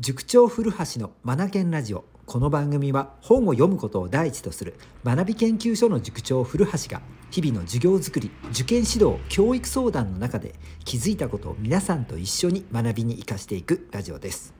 [0.00, 2.04] 塾長古橋のマナケンラジオ。
[2.26, 4.74] この番組は本を読むことを第一とする
[5.04, 7.00] 学び研究所の塾長古橋が
[7.30, 14.52] 日々の授業づくり受験指導教育相談の中で気づいたことを皆さんと一緒に学びに生かしていくラジオです。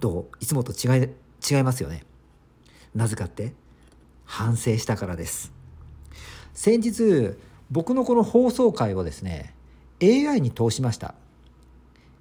[0.00, 0.36] どう？
[0.38, 1.08] いつもと違い
[1.50, 2.04] 違いますよね。
[2.94, 3.54] なぜかって？
[4.26, 5.50] 反省したからです。
[6.52, 7.38] 先日
[7.70, 9.54] 僕のこの放送回をですね
[10.02, 11.14] AI に通しました。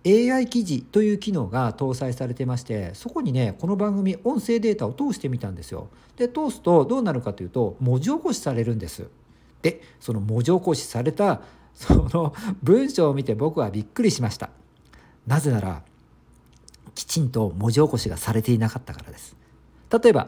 [0.06, 5.90] AI 記事という機能が搭載されてましてそこにねこの番組音声データを通してみたんですよ。
[6.16, 9.08] で通すとどうなるかというと文字起こしされるんです。
[9.62, 11.42] でその文字起こしされた
[11.74, 14.50] その文章を見て僕はびっくりしました。
[15.28, 15.84] なぜなら
[16.96, 19.36] きちんと文字起こしがされていなかったからです。
[19.92, 20.28] 例えば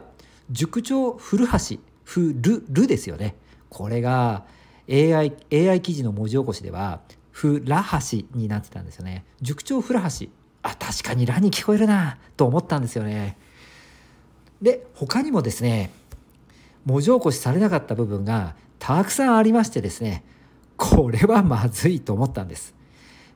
[0.50, 3.36] 塾長古橋ふるるですよね。
[3.70, 4.44] これが
[4.90, 7.00] AI, AI 記事の文字起こしでは
[7.32, 9.24] フラハシになってたんですよね。
[9.40, 10.30] 塾長フラハシ
[10.62, 12.18] あ確かにラに聞こえるな。
[12.36, 13.36] と思ったんですよね。
[14.60, 15.90] で他にもですね
[16.84, 20.24] 文字起こしされなかった部分がたくさんありましてですね
[20.76, 22.74] これはまずいと思ったんです。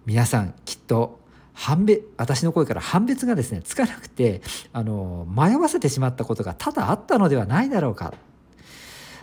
[0.04, 1.18] 皆さんきっと
[1.52, 4.42] 判別私の声から判別がですねつかなくて
[4.72, 8.14] あの迷わせてしまったことが多々あったのではないだろうか。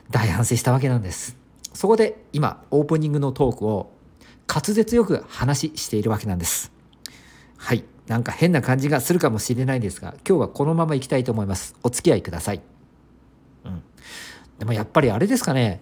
[0.10, 1.38] 大反省したわけなんです。
[1.74, 3.92] そこで今オープニングのトークを
[4.48, 6.72] 滑舌よく話しているわけなんです。
[7.58, 7.84] はい。
[8.08, 11.76] なんか変な感じがするかもしれないですが今日はこのままいきたいと思います。
[11.84, 12.62] お付き合いください。
[13.64, 13.82] うん。
[14.60, 15.82] でもやっぱりあれですかね。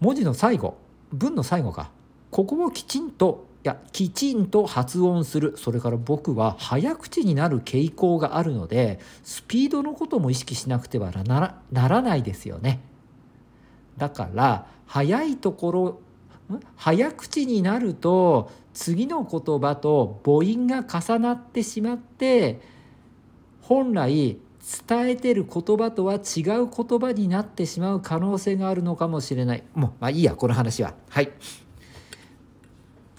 [0.00, 0.76] 文字の最後。
[1.12, 1.90] 文の最後か。
[2.30, 5.54] ここをきちんといやきちんと発音する。
[5.56, 12.80] それから僕は早口になる傾向があるのでスピードのことも意識しなくてはならないですよね。
[13.98, 16.00] だから早いところ
[16.74, 22.60] 早口になると次の言葉と母音が重なってしまって
[23.62, 24.36] 本来
[24.88, 26.20] 伝えてる言葉とは違う
[26.68, 29.62] 言葉になってしまう可能性があるのかもしれない。
[29.74, 30.94] もうまあいいやこの話は。
[31.08, 31.30] はい。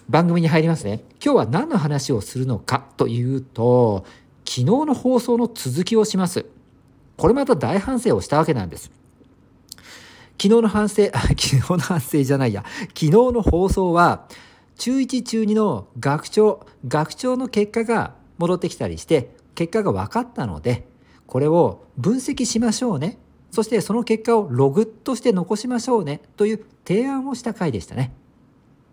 [0.09, 1.05] 番組に入りますね。
[1.23, 4.03] 今日は何の話をするのかというと
[4.43, 6.45] 昨日の放送の続きをします。
[7.15, 8.91] これまた大反省をしたわけなんです。
[10.41, 12.65] 昨日の反省、 昨日の反省じゃないや、
[12.95, 14.25] 昨日の放送は、
[14.75, 20.87] 中1中2の学長、学長の結果が戻ってきたりして、結果が分かったので、
[21.27, 23.19] これを分析しましょうね。
[23.51, 26.21] そしてその結果をログとして残しましょうね。
[26.37, 28.11] という提案をした回でしたね。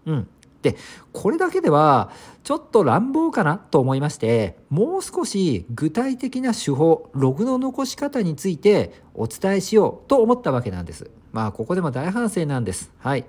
[0.05, 0.29] うん。
[0.61, 0.77] で
[1.13, 2.11] これだけでは
[2.43, 3.57] ちょっと乱暴かな？
[3.59, 11.11] と思いましてもう少し具体的な手法ログの残し方についてお伝えしようと思ったわけなんです。
[11.33, 12.91] まあここでも大反省なんです。
[12.99, 13.25] はい。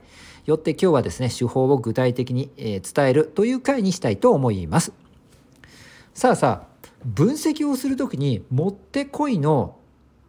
[0.45, 4.93] よって今日はですね手法を具体的に、え伝えるという回にしたいと思います。
[6.13, 9.77] さあさあ分析をする時にもってこいの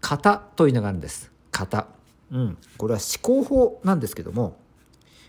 [0.00, 1.30] 型というのがあるんです。
[1.52, 1.86] 型。
[2.30, 2.58] うん。
[2.76, 4.56] これは思考法なんですけども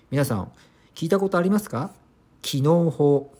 [0.09, 0.51] 皆さん
[0.93, 1.91] 聞いたことありますか？
[2.41, 3.31] 機能法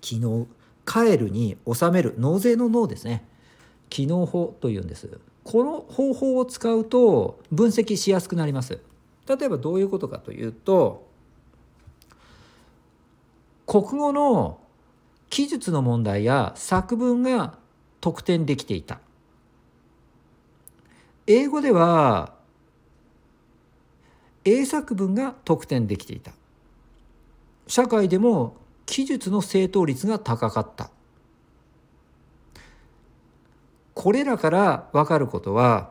[0.00, 0.46] 機能
[0.86, 3.24] 帰るに収める納税の納ですね
[3.90, 8.80] 機能法というんですこの方法を使うと分析しやすくなります。
[9.28, 11.06] 例えばどういうことかというと
[13.64, 14.58] 国語の
[15.30, 17.58] 記述の問題や作文が
[18.00, 18.98] 得点できていた。
[21.28, 22.34] 英語では
[24.44, 26.32] 英作文が得点できていた。
[27.68, 30.90] 社会でも記述の正答率が高かった。
[34.06, 35.90] これらから分かることは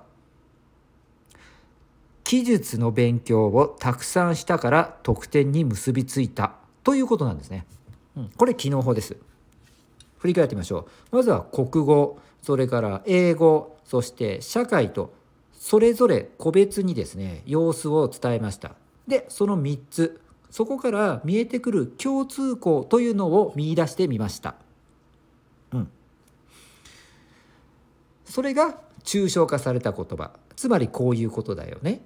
[2.23, 6.53] 記述の勉強をたくさんしたから得点に結びついた
[6.85, 7.65] ということなんですね。
[8.15, 9.17] うん、これ機能法です。
[10.19, 11.17] 振り返ってみましょう。
[11.17, 15.13] まずは国語、それから英語、そして社会と
[15.51, 18.75] それぞれ個別にですね様子を伝えました。
[19.09, 20.21] でその3つ
[20.51, 24.55] そこから見えてくる共通項というのを見出してみました。
[25.73, 25.89] うん、
[28.35, 30.31] それが抽象化された言葉。
[30.57, 32.01] つまりこういうことだよね。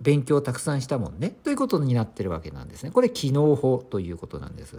[0.00, 1.36] 勉強たくさんしたもんね。
[1.44, 2.90] ということになってるわけなんですね。
[2.90, 4.78] これ機能法ということなんです、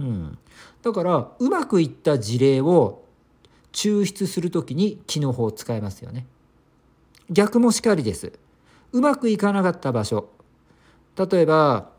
[0.00, 0.36] うん、
[0.82, 3.04] だからうまくいった事例を
[3.72, 6.26] 抽出するときに機能法を使えますよね。
[7.30, 8.32] 逆もしかりです。
[8.90, 10.28] うまくいかなかった場所。
[11.16, 11.92] 例えば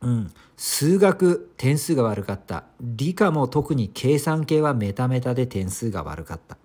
[0.00, 2.64] うん、数学点数が悪かった。
[2.80, 6.56] 理科も特に計算系はメタメタで点数が悪かった。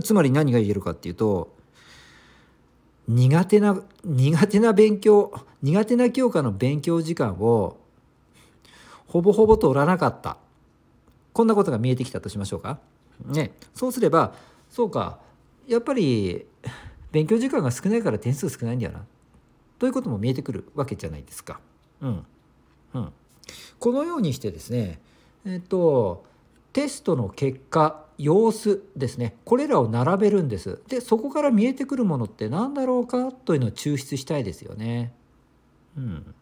[0.00, 1.54] つまり何が言えるかっていうと
[3.08, 7.78] 苦手な苦手な勉強苦手な教科の勉強時間を
[9.06, 10.38] ほぼほぼ取らなかった。
[11.34, 12.78] こんなことが見えてきたとしましょうか。
[13.26, 14.34] ね、そうすれば
[14.70, 15.18] そうか。
[15.68, 16.46] やっぱり
[17.10, 19.04] 勉強時間が少ないから点数少ないんだよな。
[19.78, 21.60] ということも見えてくるわけじゃないですか。
[22.00, 22.26] うん。
[22.94, 23.12] うん、
[23.78, 25.00] このようにしてですね
[25.46, 26.24] えっと
[26.72, 35.12] テストの結果様子ですねこれらを並べるんですでそこから見えてくるものって何だろうかというのを抽出したいですよね。
[35.96, 36.34] うん、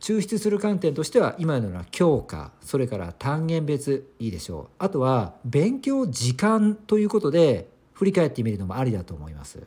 [0.00, 9.62] 抽出する観点としては今のような教科それから単元別いいでしょうあとは勉強時間ということで振り返ってみるのもありだと思います。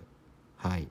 [0.58, 0.88] はい、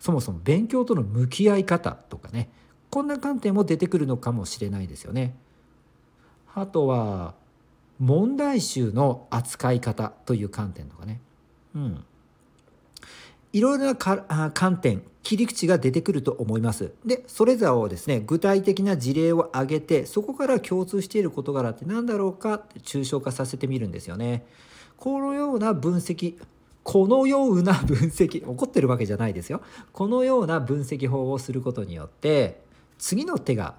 [0.00, 2.50] そもそも勉強との向き合い方とかね
[2.90, 5.34] こんな観点も出てくるのかもしれないですよね。
[6.54, 7.34] あとは
[7.98, 11.20] 問題集の扱い方という観点とかね。
[11.74, 12.04] うん。
[13.52, 16.92] いろいろな観点切り口が出てくると思います。
[17.04, 24.44] でそれぞれをですね具体的な事例を挙げてそこから共通している事柄って何だろうかって抽象化させてみるんですよね。
[24.96, 26.36] このような分析
[26.82, 29.62] このような分析怒ってるわけじゃないですよ。
[29.92, 32.60] このような分析法をすることによって
[32.98, 33.76] 次の手が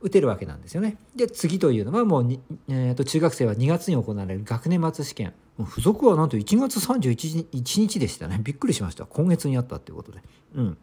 [0.00, 0.96] 打てるわけなんですよね。
[1.16, 2.32] で次というのはもう
[2.68, 5.34] えー、と中学生は2月に行われる学年末試験
[5.64, 10.20] 付属はなんと1月31日でしたねびっくりしました今月にあったっていうことで、
[10.54, 10.78] うん、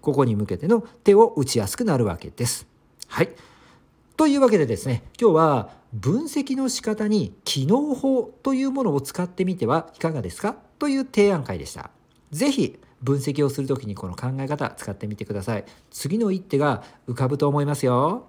[0.00, 2.66] ここに向けての手を打ちやすくなるわけです。
[3.08, 3.30] はい
[4.16, 10.56] というわけでですね今日は分析の仕方に機能法というものを使ってみてはいかがですか？
[10.78, 11.90] という提案会でした。
[12.30, 15.64] 是非分析をする時にこの考え方使ってみてください。
[15.90, 18.26] 次の一手が浮かぶと思いますよ。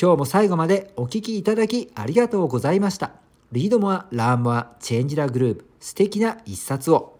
[0.00, 3.12] 今日も最後までお聴きいただきありがとうございました。
[3.52, 7.18] Read more、learn more、change the globe、素敵な一冊を。